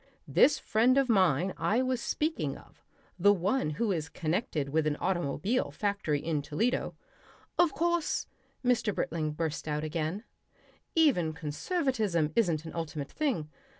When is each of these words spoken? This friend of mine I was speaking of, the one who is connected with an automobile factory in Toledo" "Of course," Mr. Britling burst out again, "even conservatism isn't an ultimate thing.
This 0.27 0.57
friend 0.57 0.97
of 0.97 1.09
mine 1.09 1.53
I 1.57 1.83
was 1.83 2.01
speaking 2.01 2.57
of, 2.57 2.81
the 3.19 3.31
one 3.31 3.69
who 3.77 3.91
is 3.91 4.09
connected 4.09 4.69
with 4.69 4.87
an 4.87 4.95
automobile 4.95 5.69
factory 5.69 6.19
in 6.19 6.41
Toledo" 6.41 6.95
"Of 7.59 7.71
course," 7.73 8.25
Mr. 8.65 8.95
Britling 8.95 9.33
burst 9.33 9.67
out 9.67 9.83
again, 9.83 10.23
"even 10.95 11.33
conservatism 11.33 12.33
isn't 12.35 12.65
an 12.65 12.73
ultimate 12.73 13.11
thing. 13.11 13.51